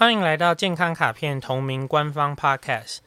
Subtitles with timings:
[0.00, 3.00] 欢迎来到健康卡片同名官方 Podcast，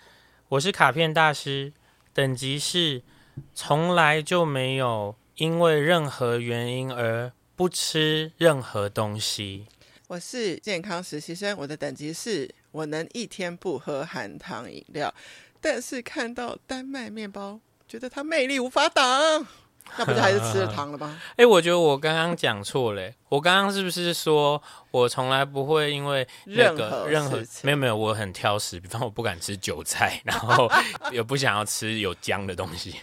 [0.47, 1.73] 我是卡片大师，
[2.13, 3.01] 等级是
[3.55, 9.65] 从来就没有因为任何原因而不吃任何东西。
[10.05, 15.11] 我是健康实习生，我的等级是我能一天不喝含糖饮料，
[15.59, 19.47] 但是看到丹麦面包，觉得它魅力无法挡。
[19.99, 21.19] 那不是还是吃了 糖了吗？
[21.31, 23.11] 哎、欸，我觉得我刚刚讲错了。
[23.29, 24.61] 我刚刚是不是说
[24.91, 28.79] 我从来不会因为那个任何没有没有，我很挑食。
[28.79, 30.69] 比方我不敢吃韭菜，然后
[31.11, 32.95] 也不想要吃有姜的东西。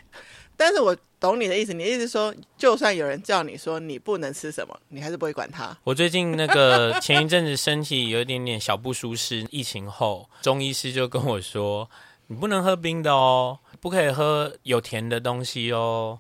[0.57, 5.75] 但是我懂你的意思，你的意思说，就算有人叫你说你不能吃什么，你还是不会管他。
[5.85, 11.88] 我最近那个前一阵子身体有一点点小不舒适，疫情后中医师就跟我说，
[12.27, 16.18] 你不能喝冰的哦，不可以喝有甜的东西哦。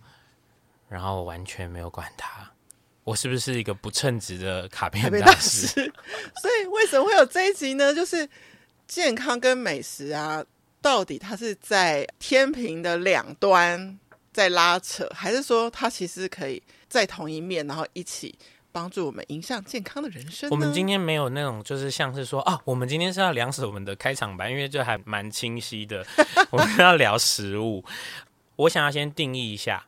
[0.90, 2.50] 然后我完全没有管他，
[3.04, 5.68] 我是不是一个不称职的卡片大师？
[6.42, 7.94] 所以为什么会有这一集呢？
[7.94, 8.28] 就是
[8.88, 10.44] 健康跟美食啊，
[10.82, 13.96] 到底它是在天平的两端
[14.32, 18.36] 在拉扯，还是说它其实可以在同一面，然后一起
[18.72, 20.50] 帮助我们迎向健康的人生？
[20.50, 26.04] 我们今天没有那种，就是像是说啊，我们今天是要聊死我们的开场白，因为这还蛮清晰的。
[26.50, 27.84] 我们要聊食物，
[28.56, 29.86] 我想要先定义一下。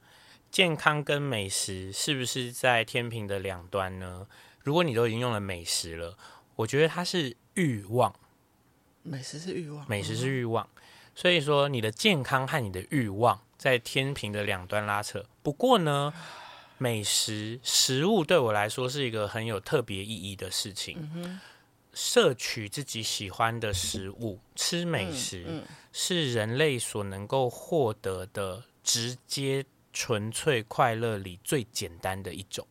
[0.53, 4.27] 健康跟美食是不是在天平的两端呢？
[4.63, 6.19] 如果你都已经用了美食了，
[6.57, 8.15] 我觉得它是欲望。
[9.03, 10.69] 美食是欲望，美食是欲望。
[11.15, 15.25] 所以说，你的健康和你的欲望在天平的两端拉扯。
[15.43, 16.13] 不过呢，
[16.77, 21.41] 美食食物对我来说是一个很有特别意义的事情。
[21.95, 29.65] 摄取自己喜欢的食物，吃美食，嗯嗯，是人类所能够获得的直接。
[29.93, 32.67] 纯粹快乐里最简单的一种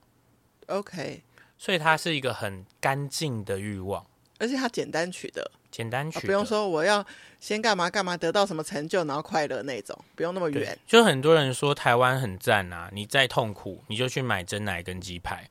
[0.67, 1.21] ，OK，
[1.57, 4.05] 所以它是一个很干净的欲望，
[4.39, 7.05] 而且它简单取得，简单取得，啊，不用说我要
[7.39, 10.77] 先干嘛干嘛得到什么成就，然后快乐那种，不用那么远。
[10.87, 15.47] 就很多人说台湾很赞啊，你再痛苦你就去买真奶跟鸡排，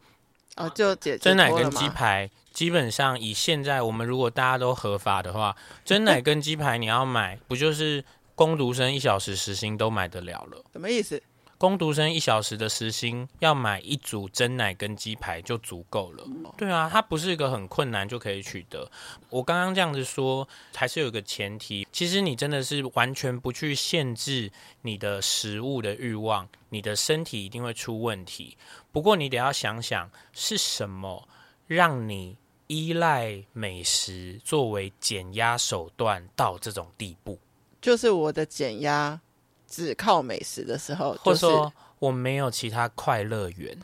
[0.57, 8.05] 哦，就解真奶跟鸡排基本上以现在我们如果大家都合法的话， 真奶跟鸡排你要买不就是
[8.35, 10.65] 工读生一小时时薪都买得了了？
[10.73, 11.23] 什么意思？
[11.61, 16.27] 工读生一小时的时薪要买一组蒸奶跟鸡排就足够了。
[16.57, 18.91] 对啊，它不是一个很困难就可以取得。
[19.29, 24.51] 我刚刚这样子说，还是有一个前提，其实你真的是完全不去限制
[24.81, 28.57] 你的食物的欲望，你的身体一定会出问题。
[28.91, 31.29] 不过你得要想想，是什么
[31.67, 32.39] 让你
[32.69, 37.39] 依赖美食作为减压手段到这种地步？
[37.83, 39.21] 就是我的减压。
[39.71, 43.79] 只靠美食的时候，或者说我没有其他快乐源，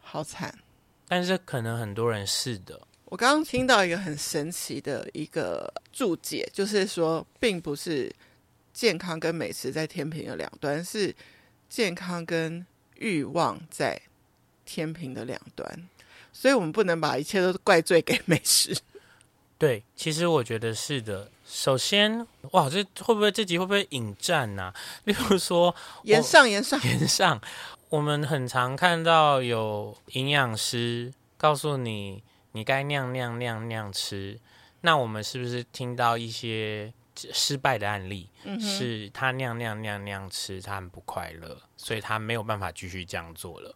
[0.00, 0.54] 好惨。
[1.08, 2.78] 但是可能很多人是的。
[3.06, 8.14] 我刚刚听到一个很神奇的一个注解，就是说，并不是
[8.72, 11.12] 健康跟美食在天平的两端，是
[11.68, 12.64] 健康跟
[12.96, 14.00] 欲望在
[14.64, 15.88] 天平的两端。
[16.32, 18.76] 所以我们不能把一切都怪罪给美食。
[19.58, 21.28] 对，其实我觉得是的。
[21.52, 24.74] 首先，哇，这会不会这集会不会引战呐、啊？
[25.02, 25.74] 例如说，
[26.04, 27.40] 延上延上延上，
[27.88, 32.22] 我们很常看到有营养师告诉你，
[32.52, 34.38] 你该那样那样那样吃。
[34.82, 38.30] 那我们是不是听到一些失败的案例？
[38.44, 43.74] 嗯、是他那样那样那样那样吃，他很不快乐，所以他没有办法继续这样做了。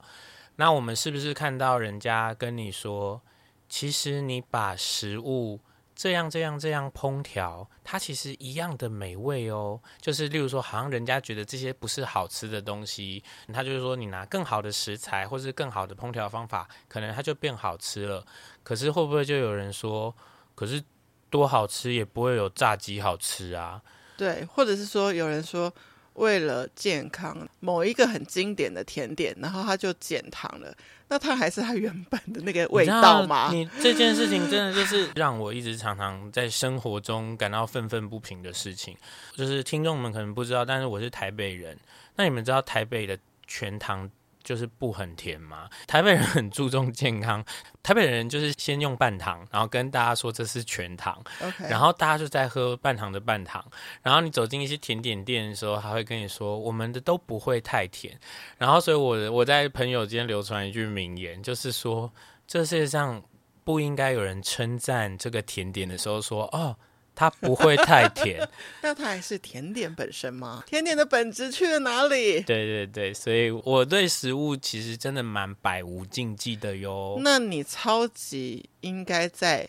[0.56, 3.20] 那我们是不是看到人家跟你说，
[3.68, 5.58] 其实你把食物
[5.96, 9.80] 这样这样这样烹调，它其实一样的美味哦。
[10.00, 13.22] 就是例如说，好像人家觉得这些不是好吃的东西，
[13.52, 18.26] 他就是说你拿更好的食材或是更好的烹调方法，可能它就变好吃了。
[18.62, 20.14] 可是会不会就有人说，
[20.54, 20.82] 可是
[21.30, 23.80] 多好吃也不会有炸鸡好吃啊？
[24.16, 25.72] 对，或者是说有人说。
[26.14, 30.74] 为了健康，某一个很经典的甜点，然后他就减糖了，
[31.08, 33.50] 那它还是它原本的那个味道吗？
[33.52, 38.96] 你，你这件事情真的就是 让我一直常常在生活中感到愤愤不平的事情。
[39.34, 41.76] 就是听众们可能不知道，但是我是台北人，
[42.16, 44.10] 那你们知道台北的全糖？
[44.44, 45.68] 就是不很甜吗？
[45.86, 47.42] 台北人很注重健康，
[47.82, 51.70] 台北人就是先用半糖，然后跟大家说这是全糖，Okay.
[51.70, 53.64] 然后大家就在喝半糖的半糖，
[54.02, 58.16] 然后你走进一些甜点店的时候，还会跟你说我们的都不会太甜，
[58.58, 62.12] 然后所以我我在朋友间流传一句名言，就是说
[62.46, 63.22] 这世界上
[63.64, 66.76] 不应该有人称赞这个甜点的时候说哦。
[67.14, 68.46] 它不会太甜，
[68.82, 70.64] 那它还是甜点本身吗？
[70.66, 72.40] 甜点的本质去了哪里？
[72.42, 77.16] 对对对，所以我对食物其实真的蛮百无禁忌的哟。
[77.20, 79.68] 那你超级应该在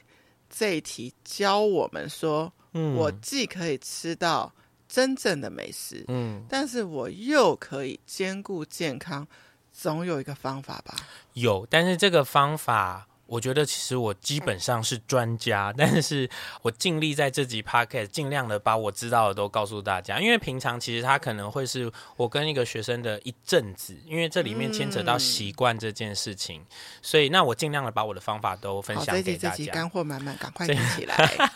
[0.50, 4.52] 这一题教我们说，嗯，我既可以吃到
[4.88, 9.28] 真正的美食，嗯，但是我又可以兼顾健康，
[9.72, 10.96] 总有一个方法吧？
[11.34, 13.08] 有，但是这个方法。
[13.28, 16.30] 我觉得其实我基本上是专家，但是
[16.62, 20.20] 我尽力在这集 podcast 尽量的把我知道的都告诉大家。
[20.20, 26.68] 因为平常其实他可能会是我跟一个学生的一阵子，因为这里面牵扯到习惯这件事情，嗯、
[27.02, 29.50] 所以那我尽量的把我的方法都分享给大家。
[29.50, 31.16] 这集干货满满，赶快听起来。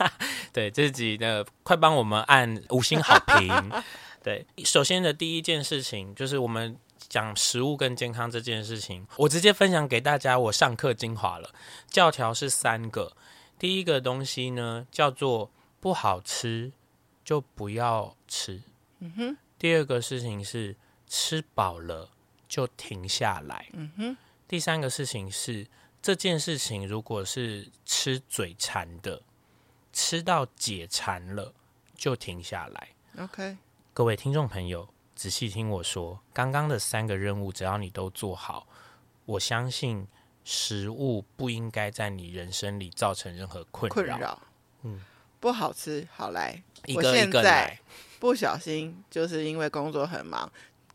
[0.52, 3.72] 对，这集的快帮我们按五星好评。
[4.24, 6.76] 对，首先的第一件事情就是我们。
[7.10, 10.38] 讲食物跟健康这件事情，我直接分享给大家。
[10.38, 11.52] 我上课精华了，
[11.88, 13.18] 教条是三个。
[13.58, 16.72] 第一个东西呢，叫做不好吃
[17.26, 18.62] 就不要吃。
[19.00, 19.38] 嗯哼。
[19.58, 20.78] 第二个事情是
[21.08, 22.12] 吃饱了
[22.48, 23.68] 就停下来。
[23.74, 24.18] 嗯哼。
[24.48, 25.68] 第三个事情是
[26.02, 29.22] 这件事情如果是吃嘴馋的，
[29.92, 31.54] 吃到解馋了
[31.96, 32.90] 就停下来。
[33.18, 33.58] OK，
[33.94, 34.88] 各位听众朋友。
[35.20, 38.66] 仔细听我说，刚刚的三个任务，只要你都做好，
[39.26, 40.08] 我相信
[40.46, 43.94] 食物不应该在你人生里造成任何困扰。
[43.94, 44.42] 困扰，
[44.84, 45.02] 嗯，
[45.42, 47.78] 不好吃，好来，一个一个来。
[48.18, 50.50] 不小心就是因为工作很忙，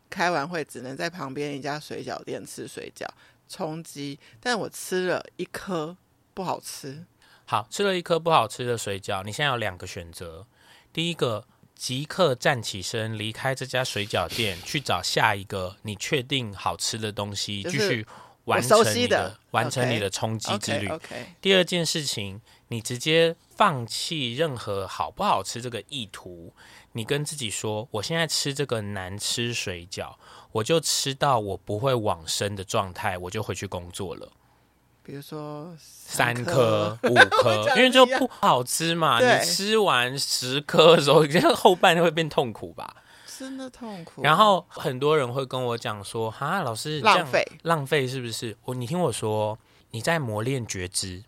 [0.09, 3.05] 开完会只能在旁边一家水饺店吃水饺
[3.47, 5.95] 充饥，但我吃了一颗
[6.33, 7.05] 不好吃。
[7.45, 10.47] 好，吃了一颗不好吃的水饺，你现在有两个选择，
[10.91, 11.45] 第一个。
[11.75, 18.07] 即刻站起身，离开这家水饺店，去找下一个你确定好吃的东西，继续
[18.45, 20.87] 完成你的，的完成你的冲击之旅。
[20.87, 21.25] Okay, okay.
[21.41, 26.53] 第二件事情，你直接放弃任何好不好吃这个意图，
[26.93, 30.15] 你跟自己说：我现在吃这个难吃水饺，
[30.53, 34.31] 我就吃到我不会往生的状态，我就回去工作了。
[35.05, 39.19] 比如说三颗、五 颗，因为就不好吃嘛。
[39.19, 41.23] 你吃完十颗的时候，
[41.53, 43.03] 后半会变痛苦吧？
[43.37, 44.23] 真的痛苦。
[44.23, 49.59] 然后很多人会跟我讲说：“哈，老师浪费，浪费是不是？”我你听我说，
[49.91, 51.23] 你在磨练觉知，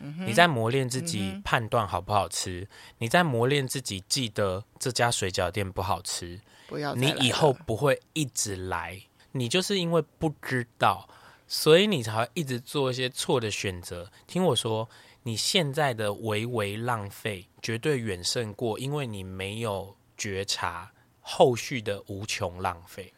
[0.00, 2.68] 嗯、你在磨练自己判断好不好吃，嗯、
[2.98, 9.00] 你在磨练自己记得这家水饺店不好吃，不要你以后不会一直来。
[9.30, 11.08] 你就是因为不知道。
[11.52, 14.10] 所以你才会一直做一些错的选择。
[14.26, 14.88] 听我说，
[15.24, 20.90] 你现在的微微浪费，绝对远胜过因为你没有觉察
[21.20, 23.12] 后续的无穷浪费。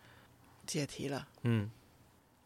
[0.67, 1.71] 解题了，嗯。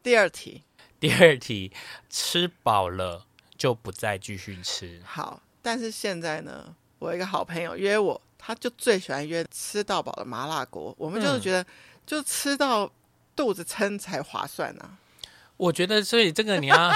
[0.03, 0.63] 第二题，
[1.01, 1.73] 第二题，
[2.11, 3.27] 吃饱了
[3.57, 5.01] 就不再继续吃。
[5.07, 10.95] 好，但是现在呢，我有一个好朋友约我，他就最喜欢约吃到饱的麻辣锅。
[10.99, 11.67] 我们就是觉得，
[12.05, 12.93] 就吃到
[13.35, 14.99] 肚子撑才划算呢、啊。
[15.59, 16.91] 我觉得，所以这个你要，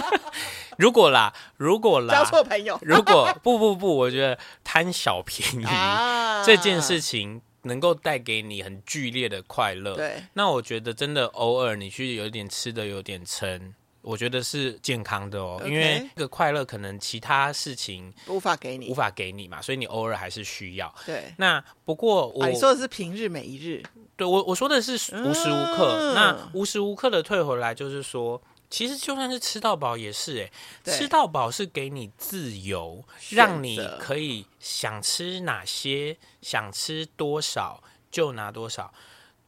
[0.78, 9.96] 如果啦，如果啦，交错朋友，如果不不不，我觉得贪小便宜、啊、这件事情能够带给你很剧烈的快乐。
[9.96, 13.74] 对，那我觉得真的偶尔你去有点吃的有点撑，
[14.06, 20.94] 我觉得是健康的哦，Okay 因为这个快乐可能其他事情无法给你，无法给你嘛，所以你偶尔还是需要。
[21.04, 23.82] 对，那不过我、说的是平日每一日。
[24.16, 30.52] 对我我说的是无时无刻，嗯、那无时无刻的退回来，就是说，其实就算是吃到饱也是，哎
[30.84, 38.94] 对，吃到饱是给你自由，让你可以想吃哪些，想吃多少就拿多少，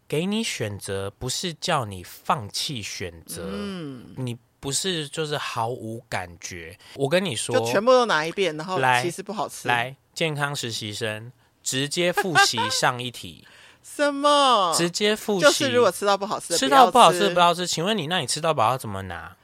[0.08, 6.78] 给你选择，不是叫你放弃选择，嗯，你不是就是毫无感觉。
[6.94, 9.68] 我跟你说，就全部都拿一遍，然后来其实不好吃。
[9.68, 13.46] 来，来健康实习生直接复习上一题。
[13.82, 14.74] 什么？
[14.76, 15.46] 直接复习？
[15.46, 17.66] 就是如果吃到不好吃的，吃到不好吃的不要吃。
[17.66, 19.34] 请问你，那你吃到饱要怎么拿？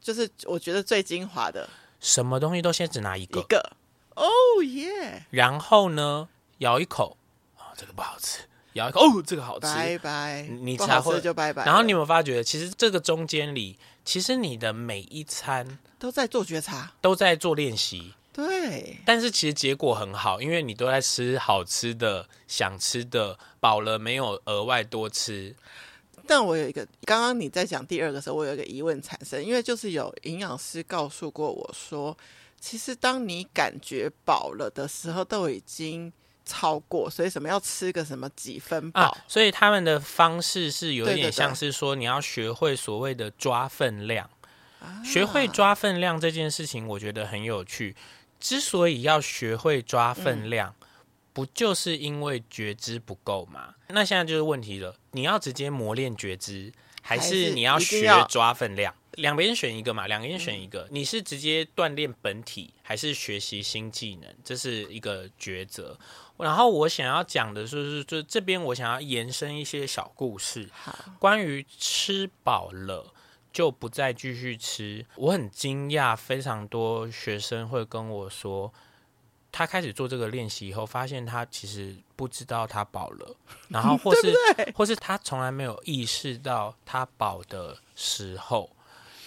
[0.00, 1.66] 就是我觉得最精华的，
[2.00, 3.40] 什么东西都先只拿一个。
[3.40, 3.72] 一个。
[4.14, 4.26] 哦
[4.62, 5.24] 耶！
[5.30, 6.28] 然后呢，
[6.58, 7.16] 咬一口，
[7.56, 8.40] 哦，这个不好吃。
[8.74, 9.66] 咬一口，哦，这个好吃。
[9.66, 10.42] 拜拜。
[10.42, 11.64] 你才会就拜拜。
[11.64, 18.14] 然后你有没有发觉，其实这个中间里，其实你的每一餐都在做觉察，都在做练习。
[18.32, 25.54] 对，但是其实结果很好，因为你都在吃好吃的、想吃的，饱了没有额外多吃。
[26.26, 32.16] 但我有一个，刚刚你在讲第二个时候，我有一个疑问产生，因为就是有营养师告诉过我说，
[32.58, 36.12] 其实当你感觉饱了的时候，都已经
[36.44, 39.02] 超过，所以什么要吃个什么几分饱。
[39.02, 44.28] 啊，所以他们的方式是有点像是说，你要学会所谓的抓分量，
[45.04, 47.96] 学会抓分量这件事情，我觉得很有趣。
[48.38, 50.86] 之所以要学会抓分量，嗯、
[51.32, 53.74] 不就是因为觉知不够吗？
[53.88, 56.70] 那现在就是问题了，你要直接磨练觉知，
[57.00, 58.94] 还是你要学抓分量？
[59.16, 60.82] 两边选一个嘛，两边选一个。
[60.82, 64.34] 嗯、你是直接锻炼本体，还是学习新技能？
[64.44, 65.98] 这是一个抉择。
[66.36, 73.12] 然后我想要讲的就是，就这边我想要延伸一些小故事，好，关于吃饱了
[73.52, 75.06] 就不再继续吃。
[75.16, 78.72] 我很惊讶，非常多学生会跟我说。
[79.56, 83.36] 他开始做这个练习以后，发现他其实不知道他饱了，
[83.70, 84.34] 然后或是
[84.74, 88.68] 或是他从来没有意识到他饱的时候。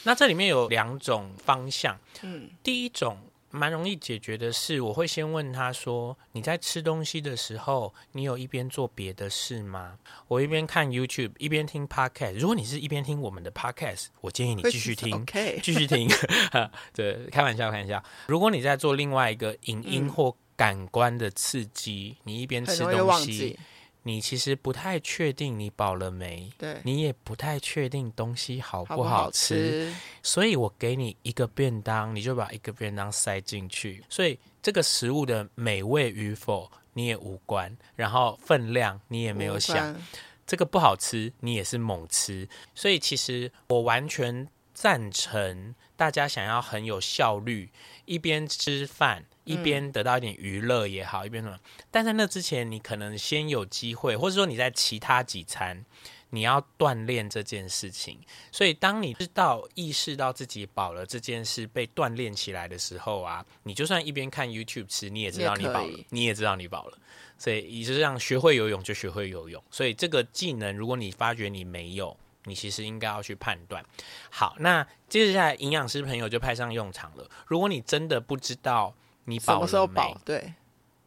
[0.07, 3.17] 那这里面有两种方向，嗯，第一种。
[3.49, 9.97] 蛮容易解决的是，我会先问他说：“你在吃东西的时候，你有一边做别的事吗？”
[10.27, 12.37] 我一边看 YouTube，一边听 Podcast。
[12.37, 15.25] 如果你是一边听我们的 Podcast，我建议你继续听，
[15.63, 16.09] 继续听。
[16.93, 18.03] 对，开玩笑，开玩笑。
[18.27, 23.57] 如果你在做另外一个影音或感官的刺激，嗯、你一边吃东西。
[24.07, 39.93] 你其实不太确定你饱了没，对，你也不太确定东西好不好吃，好不好吃，所以我给你一个便当，你就把一个便当塞进去，所以这个食物的美味与否你也无关，然后分量你也没有想，
[40.45, 47.71] 这个不好吃你也是猛吃，所以其实我完全赞成大家想要很有效率，
[48.05, 49.25] 一边吃饭。
[49.43, 51.57] 一边得到一点娱乐也好，一边什么？
[51.89, 55.85] 但在那之前，你可能先有机会，或者说你在其他几餐，
[56.31, 58.19] 你要锻炼这件事情。
[58.51, 66.97] 所以，当你知道、意识到自己饱了这件事被锻炼起来的时候啊，你就算一边看 YouTube 吃，你也知道你饱了，你也知道你饱了。
[67.37, 69.63] 所以，也就是这样，学会游泳就学会游泳。
[69.71, 72.17] 所以，这个技能，如果你发觉你没有，
[72.47, 73.83] 你其实应该要去判断。
[74.31, 77.29] 好，那接下来营养师朋友就派上用场了。
[77.45, 78.93] 如果你真的不知道，
[79.25, 79.59] 你饱了没？
[79.59, 80.19] 什么时候饱？
[80.25, 80.53] 对，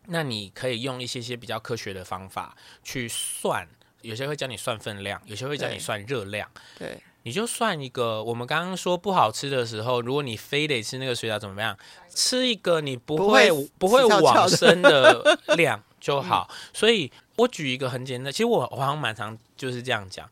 [0.07, 3.67] 那你可以用一些些比较科学的方法去算，
[4.03, 6.49] 有些会教你算分量，有些会教你算热量。
[6.79, 11.77] 对，对你就算一个，我们刚刚说不好吃的时候，如果你非得吃那个水饺，怎么样？
[12.09, 16.49] 吃一个你不会不会，往生的 量就好。
[16.51, 20.27] 嗯、所以我举一个很简单，其实我我好像蛮常就是这样讲，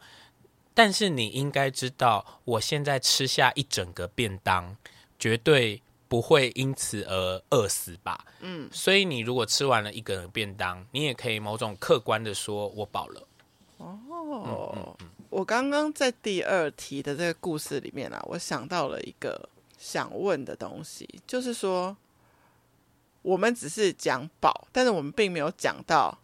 [0.78, 4.76] 但是你应该知道，我现在吃下一整个便当，
[5.18, 5.82] 绝对。
[6.10, 8.24] 不会因此而饿死吧？
[8.40, 13.28] 嗯，所以你如果吃完了一个人便当，你也可以某种客观的说，我饱了。
[13.76, 14.42] 哦，嗯
[14.74, 21.94] 嗯嗯、我刚刚在第二题的这个故事里面啊，我想到了一个想问的东西，就是说，
[23.20, 26.18] 我们只是讲饱，但是我们并没有讲到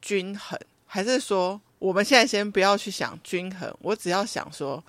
[0.00, 0.56] 均衡，
[0.86, 4.84] 还是说，我们现在先不要去想均衡，我只要想说，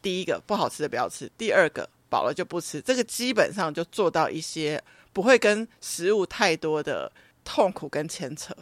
[0.00, 1.86] 第一个不好吃的不要吃，第二个。
[2.12, 7.10] 饱了就不吃，这个基本上就做到一些不会跟食物太多的
[7.42, 8.54] 痛苦跟牵扯。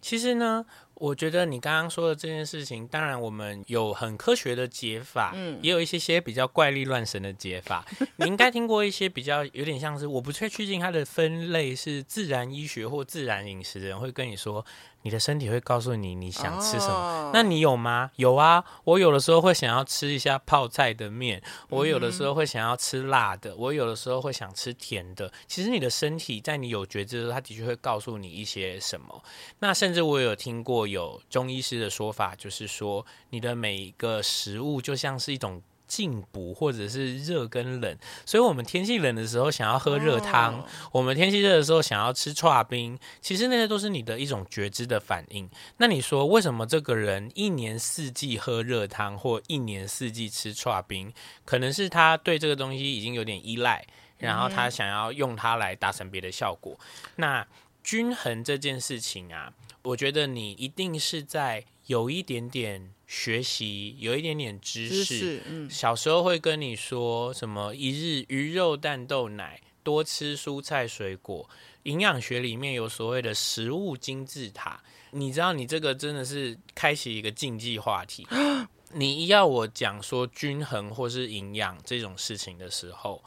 [0.00, 7.84] 其实呢，我觉得你刚刚说的这件事情，当然我们有很科学的解法，嗯，也有一些些比较怪力乱神的解法。
[8.14, 14.64] 你应该听过一些比较有点像是，我不确确定它的分类是自然医学或自然饮食的人会跟你说。
[15.04, 18.10] 你的身体会告诉你你想吃什么，哦、那你有吗？
[18.16, 25.30] 有啊，我有的时候会想要吃一下泡菜的面，我有的时候会想要吃辣的，我有的时候会想吃甜的。
[25.46, 29.22] 其实你的身体在你有觉知的时候，它的确会告诉你一些什么。
[29.58, 35.62] 那甚至我有听过有中医师的说法，就是说你的每一个食物就像是一种。
[35.86, 45.48] 进补或者是热跟冷，所以我们天气冷的时候想要喝热汤，哦、我们天气热的时候想要吃串冰，其实那些都是你的一种觉知的反应。
[45.76, 51.12] 那你说为什么这个人一年四季喝热汤或一年四季吃串冰？
[51.44, 53.86] 可能是他对这个东西已经有点依赖，
[54.18, 56.76] 然后他想要用它来达成别的效果。
[56.80, 57.46] 嗯、那
[57.82, 62.93] 均衡这件事情啊，我觉得你一定是在有一点点。
[63.06, 71.48] 学习有一点点知识，知识嗯、小时候会跟你说什么一日鱼肉蛋豆奶，多吃蔬菜水果。
[71.84, 78.26] 营养学里面有所谓的食物金字塔，你知道你这个真的是开启一个禁忌话题。
[78.96, 83.22] 你要我讲说均衡或是营养这种事情的时候，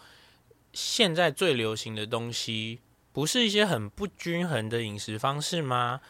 [0.73, 2.79] 现在最流行的东西
[3.11, 6.01] 不是一些很不均衡的饮食方式吗？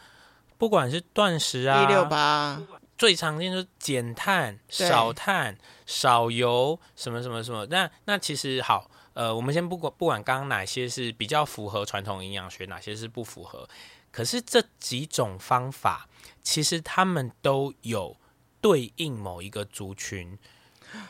[0.57, 2.61] 不管是断食啊，一六八。
[2.97, 7.65] 最常见就是减碳、少碳、少油，什么什么什么。
[7.67, 13.69] 那那其实好，呃，我们先不管不管刚刚哪些是比较符合传统营养学，哪些是不符合。
[14.11, 16.09] 可是这几种方法，
[16.41, 18.17] 其实他们都有
[18.59, 20.39] 对应某一个族群，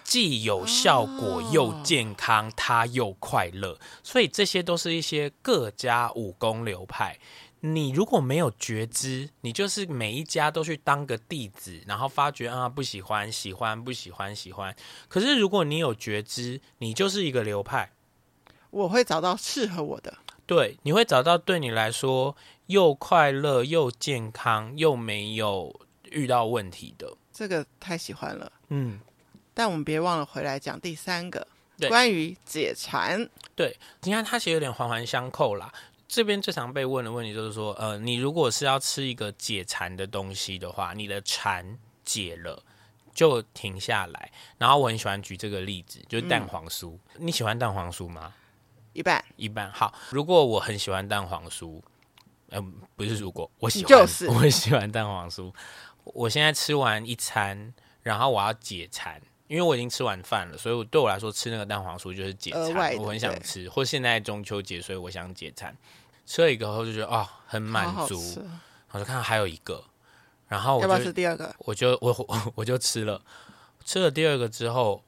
[0.04, 3.80] 既有效果又健康，他又快乐。
[4.04, 7.18] 所以这些都是一些各家武功流派。
[7.74, 14.76] 你如果没有觉知，你就是每一家都去当个弟子，然后发觉啊不喜欢，喜欢不喜欢，喜欢。
[15.08, 17.92] 可是如果你有觉知，你就是一个流派，
[18.70, 20.18] 我会找到适合我的。
[20.46, 22.36] 对，你会找到对你来说
[22.68, 25.80] 又快乐又健康又没有
[26.12, 27.16] 遇到问题的。
[27.34, 29.00] 这个太喜欢了，嗯。
[29.54, 31.48] 但我们别忘了回来讲第三个，
[31.88, 33.28] 关于解馋。
[33.56, 35.74] 对，你看它其实有点环环相扣啦。
[36.08, 42.64] 这边最常被问的问题就是说，呃，你如果是要吃一个解馋的东西的话，你的馋解了
[43.14, 44.32] 就停下来。
[44.58, 46.98] 然后我很喜欢举这个例子，就是蛋黄酥。
[47.16, 48.34] 嗯、你喜欢蛋黄酥吗？
[48.94, 49.72] 一般，一般。
[49.72, 51.82] 好，如果我很喜欢蛋黄酥，
[52.50, 55.54] 嗯、呃，不是如果我喜欢，就是 我喜欢蛋黄酥。
[56.06, 59.22] 我现在吃完一餐，然后我要解馋。
[59.48, 63.70] 因为我已经吃完饭了，所以我对我来说吃那个蛋黄酥就是解馋，我很想吃。
[63.70, 65.76] 或现在中秋节，所以我想解馋。
[66.26, 68.22] 吃了一个后就觉得哦，很满足。
[68.92, 69.84] 我就看到还有一个，
[70.48, 71.56] 然后我就要不要吃第二个？
[71.60, 73.22] 我就我我我就吃了，
[73.86, 75.04] 吃了第二个之后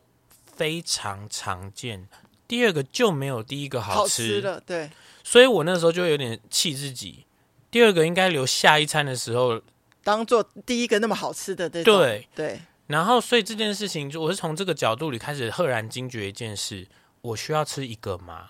[0.55, 2.07] 非常常见，
[2.47, 4.61] 第二个就没有第一个好吃，好吃了。
[4.65, 4.89] 对，
[5.23, 7.25] 所以我那时候就有点气自己。
[7.71, 9.61] 第二个应该留下一餐的时候
[10.03, 12.61] 当做第一个那么好吃的，对对对。
[12.89, 16.87] 然后，所以这件事情，就我是从这个角度里开始赫然惊觉一件事：
[17.21, 18.49] 我需要吃一个吗？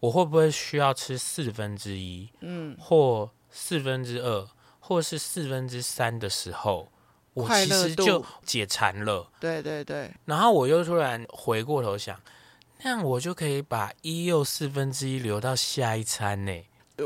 [0.00, 2.28] 我会不会需要吃四分之一？
[2.40, 4.46] 嗯，或四分之二，
[4.80, 6.92] 或是四分之三的时候，
[7.32, 9.30] 我其实就解馋了。
[9.40, 10.12] 对对对。
[10.26, 12.20] 然后我又突然回过头想，
[12.82, 16.52] 那样我就可以把一又四分之一留到下一餐呢。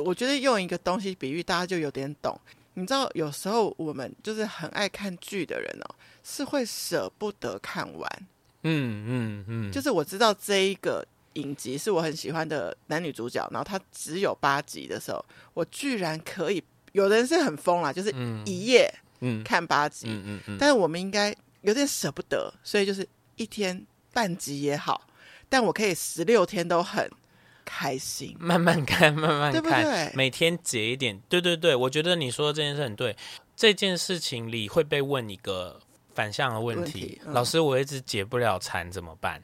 [0.05, 2.37] 我觉得用一个东西比喻，大家就有点懂。
[2.75, 5.95] 你知道，有时候我们就是很爱看剧的人哦。
[6.30, 8.26] 是会舍不得看完，
[8.62, 19.42] 嗯嗯嗯，就是我知道这一个影集是我很喜欢的男女主角，然后他只有八集的时候，我居然可以，有的人是很疯啦，就是一夜嗯。
[19.42, 20.37] 看八集，嗯嗯，嗯。
[20.37, 25.09] 嗯嗯，但是我们应该有点舍不得，所以就是一天半集也好，
[25.48, 27.11] 但我可以十六天都很
[27.64, 30.12] 开心，慢慢看，慢慢看，对不对？
[30.14, 33.16] 每天解一点，对对对，我觉得你说的这件事很对，
[33.57, 35.81] 这件事情里会被问一个。
[36.18, 39.40] 反向的问题，老师，我一直解不了馋，怎么办？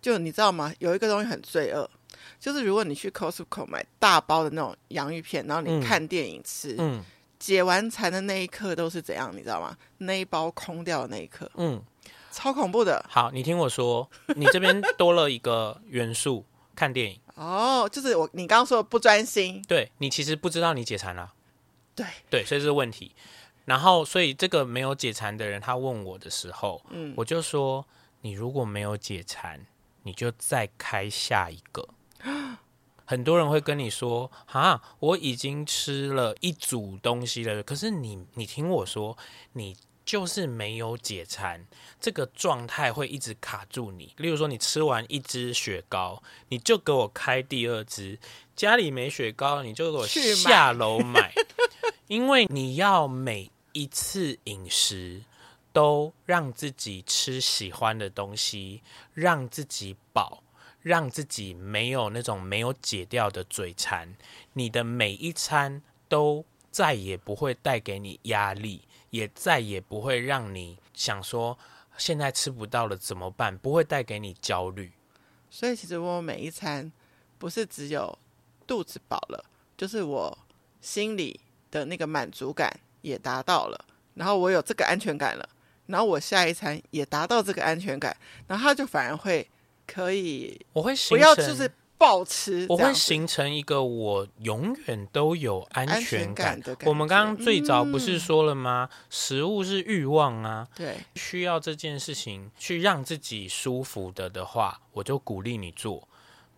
[0.00, 0.72] 就你知道吗？
[0.78, 1.90] 有一个东西很罪恶，
[2.38, 7.02] 就是如果你去 Costco 买大包的那种洋芋片，然后你看电影吃，嗯，
[7.40, 9.36] 解完馋的那一刻都是怎样？
[9.36, 9.76] 你知道吗？
[9.98, 11.82] 那一包空掉的那一刻，嗯，
[12.30, 13.04] 超恐怖的。
[13.08, 16.44] 好，你听我说，你这边多了一个元素，
[16.76, 17.18] 看电影。
[17.34, 21.32] 哦，就是我你刚刚说的不专心，对，你其实不知道你解馋了，
[21.96, 23.12] 对对，所以这是问题。
[23.64, 27.86] 然后，所以这个没有解馋的人，他问我的时候，嗯，我就说：
[28.22, 29.66] 你如果没有解馋，
[30.02, 31.88] 你就再开下一个。
[33.04, 39.16] 很多人会跟你说：哈，我已经吃了一组东西了，可是你，你听我说，
[39.52, 41.66] 你就是没有解馋，
[42.00, 44.14] 这个状态会一直卡住你。
[44.16, 48.18] 例如说，你吃完一支雪糕，你就给我开第二支，
[48.56, 51.32] 家里没雪糕，你就给我下楼买。
[52.08, 55.22] 因为你要每一次饮食
[55.72, 58.82] 都让自己吃喜欢的东西，
[59.14, 60.42] 让自己饱，
[60.80, 64.14] 让自己没有那种没有解掉的嘴馋，
[64.52, 71.58] 你的每一餐都再也不会带给你压力，也再也不会让你想说
[71.96, 74.92] 现在吃不到了怎么办，不会带给你焦虑。
[75.50, 76.92] 所以其实我每一餐
[77.38, 78.18] 不是只有
[78.66, 79.44] 肚子饱了，
[79.76, 80.38] 就是我
[80.80, 81.40] 心里。
[81.72, 83.84] 的那个满足感也达到了，
[84.14, 85.48] 然后我有这个安全感了，
[85.86, 89.46] 然后我下一餐也达到这个安全感，然后他就反而会
[89.86, 96.90] 可以，我会不要就是暴吃，我会形成一个我永远都有安全感的感觉。
[96.90, 98.88] 我们刚刚最早不是说了吗？
[98.90, 106.08] 嗯、食物是欲望啊，对，需要这件事情去让自己舒服的的话，我就鼓励你做。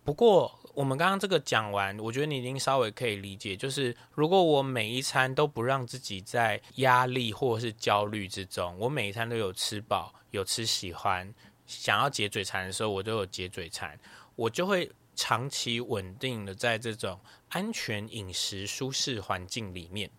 [0.05, 0.57] 不过。
[0.75, 11.33] 我们刚刚这个讲完，我觉得你已经稍微可以理解，就是如果我每一餐都不让自己在压力或是焦虑之中，我每一餐都有吃饱，有吃喜欢，
[11.65, 13.97] 想要解嘴馋的时候，我都有解嘴馋，
[14.35, 20.11] 我就会长期稳定的在这种安全饮食、舒适环境里面。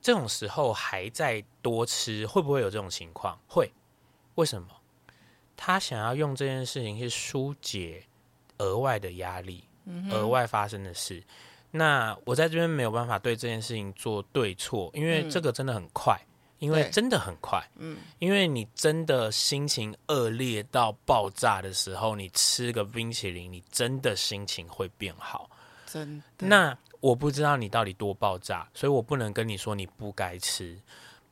[0.00, 3.38] 这种时候还在多吃，会不会有这种情况？
[3.46, 3.70] 会。
[4.36, 4.68] 为什么？
[5.54, 8.06] 他想要用这件事情去疏解
[8.58, 9.64] 额外的压力。
[10.12, 11.20] 额外发生的事，
[11.72, 25.50] 那我在这边没有办法对这件事情做对错，因为这个真的很快，嗯、因为真的很快，嗯，因为你真的心情恶劣到爆炸的时候，你吃个冰淇淋，你真的心情会变好，
[25.84, 26.46] 真的。
[26.46, 30.80] 那我不知道你到底多爆炸，所以我不能跟你说你不该吃。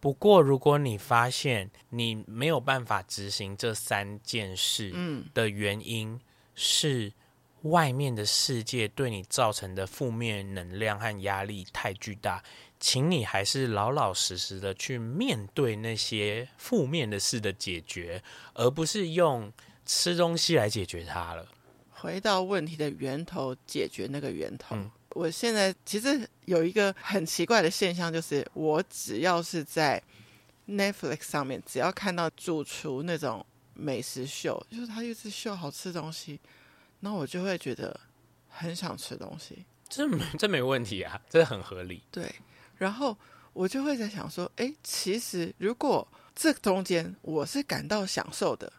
[0.00, 4.92] 不过，如果你发现你没有办法执行这三件事
[5.32, 6.20] 的原因
[6.62, 7.10] 是
[7.62, 12.42] 外面的世界对你造成的负面能量和压力太巨大，
[12.78, 19.50] 请你还是老老实实的去面对那些负面的事的解决，而不是用
[19.86, 21.48] 吃东西来解决它了。
[21.88, 24.76] 回到问题的源头，解决那个源头。
[24.76, 30.00] 嗯我现在其实有一个很奇怪的现象，就是我只要是在
[30.68, 33.44] Netflix 上面，只要看到主厨那种
[33.80, 36.38] 美食秀，就是他一直秀好吃东西，
[37.00, 37.98] 那我就会觉得
[38.48, 39.64] 很想吃东西。
[39.88, 42.02] 这没 这没问题啊，这很合理。
[42.10, 42.32] 对，
[42.76, 43.16] 然后
[43.52, 48.72] 我就会在想说，哎，其实如果这中间我是感到享受的。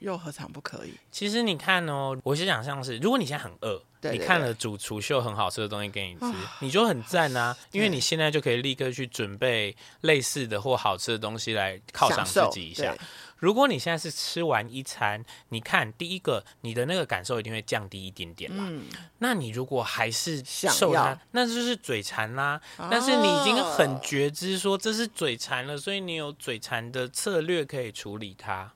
[0.00, 0.94] 又何尝不可以？
[1.12, 12.96] 其实你看哦，我是想象是，如果你现在很饿，对对对，你看了主厨秀很好吃的东西给你吃，哦、你就很赞啊， 因为你现在就可以立刻去准备类似的或好吃的东西来犒赏自己一下。
[13.40, 18.64] 如果你现在是吃完一餐，你看第一个，你的那个感受一定会降低一点点嘛。
[18.68, 18.84] 嗯、
[19.18, 22.60] 那你如果还是受它，那就是嘴馋啦。
[22.76, 28.72] 啊、但是你已经很觉知说这是嘴馋了，所以你有嘴馋的策略可以处理它。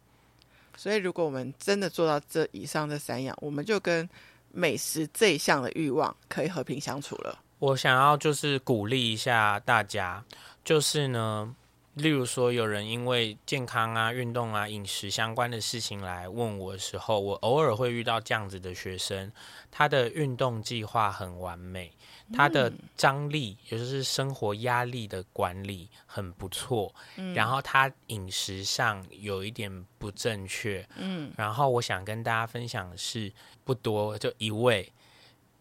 [0.77, 4.09] 所以，如果我们真的做到这以上这三样，我们就跟
[4.51, 7.39] 美食这一项的欲望可以和平相处了。
[7.61, 10.25] 我想要就是鼓励一下大家，
[10.65, 11.55] 就是呢，
[11.95, 19.31] 例如说有人因为健康啊、运动啊、饮食相关的事情来问我的时候，我偶尔会遇到这样子的学生，
[19.71, 21.93] 他的运动计划很完美。
[22.33, 33.31] 他的张力，也就是生活压力的管理很不错，嗯，然后他饮食上有一点不正确，嗯，然后我想跟大家分享的是，
[33.63, 34.91] 不多，就一位，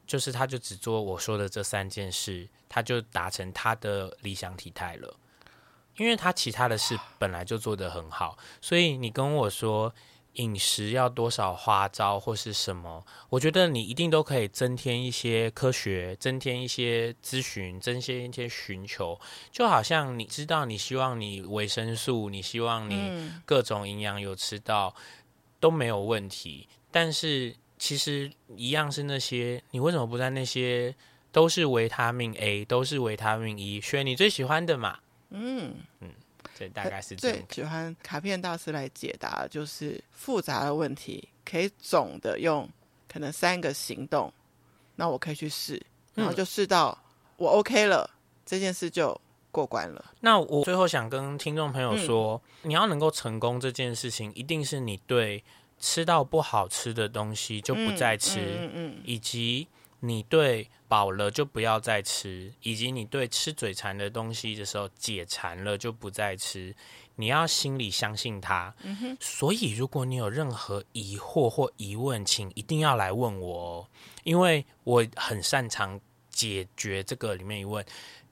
[0.07, 5.13] 就是他就只做我说的这三件事，他就达成他的理想体态了，
[5.97, 9.93] 因为他其他的事本来就做得很好，所以你跟我说。
[10.37, 13.05] 饮食要多少花招或是什么？
[13.29, 19.19] 我觉得你一定都可以增添一些科学，增添一些咨询，增添一些寻求。
[19.51, 25.03] 就好像你知道，你希望你维生素，你希望你各种营养有吃到，嗯、
[25.59, 26.67] 都没有问题。
[26.89, 30.95] 但是其实一样是那些，你为什么不在那些
[31.31, 34.97] 都是维他命 A，都是维他命 E，选你最喜欢的嘛？
[35.33, 36.09] 嗯嗯。
[36.55, 42.69] 这大概是最喜欢卡片大师来解答，就是复杂的问题，可以总的用
[43.07, 44.31] 可能三个行动，
[44.95, 46.95] 那我可以去试，然后就试到
[47.37, 48.15] 我 OK 了，嗯、
[48.45, 49.19] 这件事就
[49.49, 50.13] 过关了。
[50.19, 55.43] 那我最后想跟听众朋友说，嗯、你要能够成功这件事情，一定是你对
[55.79, 59.67] 吃到不好吃的东西就不再吃，嗯嗯，嗯，以及。
[60.05, 66.75] 你对饱了就不要再吃，以及你对吃嘴馋的东西的时候解馋了就不再吃，
[67.15, 68.75] 你要心里相信他。
[68.83, 69.17] 嗯哼。
[69.21, 73.87] 所以如果你有任何疑惑或疑问，请一定要来问我哦，
[74.25, 75.97] 因为我很擅长
[76.29, 77.85] 解决这个里面疑问。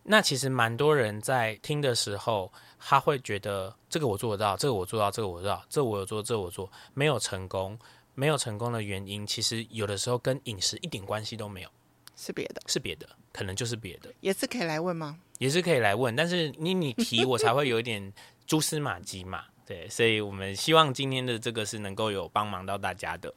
[0.04, 7.80] 那其实蛮多人在听的时候，他会觉得这个我做得到，这个我做到，这个我做到，这个我有做，这个我做，没有成功。
[8.14, 11.70] 没有成功的原因，其实有的时候跟饮食一点关系都没有，
[12.16, 15.20] 是别的，是别的，可能就是别的，也是可以来问吗？
[15.40, 18.14] 也是可以来问，但是你你提我才会有一点
[18.46, 23.34] 蛛丝马迹嘛， 对，所以我们希望今天的这个是能够有帮忙到大家的。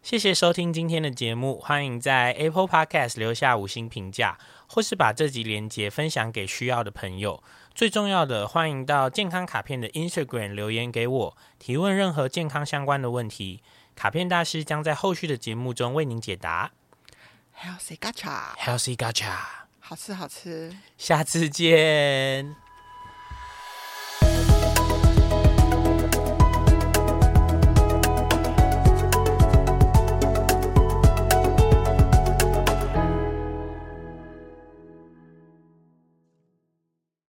[0.00, 7.42] 谢谢收听今天的节目，欢迎在 Apple Podcast 留下五星评价，或是把这集连接分享给需要的朋友。
[7.74, 13.60] 最重要的，欢迎到健康卡片的 Instagram 留言给我，提问任何健康相关的问题。
[13.98, 16.70] 卡片大师将在后续的节目中为您解答。
[17.60, 19.34] Healthy Gacha，Healthy Gacha，
[19.80, 22.54] 好吃好吃，下次见。